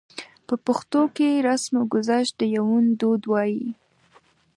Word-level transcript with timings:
په 0.47 0.55
پښتو 0.65 1.01
کې 1.15 1.43
رسمګذشت 1.47 2.33
ته 2.39 2.45
يوندود 2.57 3.21
وايي. 3.31 3.67